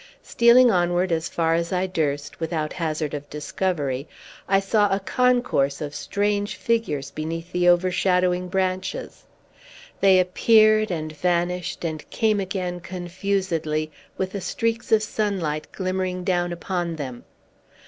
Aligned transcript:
Stealing 0.23 0.71
onward 0.71 1.11
as 1.11 1.29
far 1.29 1.53
as 1.53 1.71
I 1.71 1.85
durst, 1.85 2.39
without 2.39 2.73
hazard 2.73 3.13
of 3.13 3.29
discovery, 3.29 4.07
I 4.47 4.59
saw 4.59 4.89
a 4.89 4.99
concourse 4.99 5.79
of 5.79 5.93
strange 5.93 6.55
figures 6.55 7.11
beneath 7.11 7.51
the 7.51 7.69
overshadowing 7.69 8.47
branches. 8.47 9.25
They 9.99 10.19
appeared, 10.19 10.89
and 10.89 11.11
vanished, 11.15 11.85
and 11.85 12.09
came 12.09 12.39
again, 12.39 12.79
confusedly 12.79 13.91
with 14.17 14.31
the 14.31 14.41
streaks 14.41 14.91
of 14.91 15.03
sunlight 15.03 15.71
glimmering 15.71 16.23
down 16.23 16.51
upon 16.51 16.95
them. 16.95 17.23